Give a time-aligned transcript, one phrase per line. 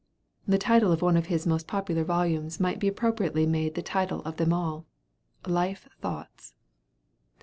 [0.47, 4.23] The title of one of his most popular volumes might be appropriately made the title
[4.23, 4.87] of them all
[5.45, 6.55] 'Life Thoughts.'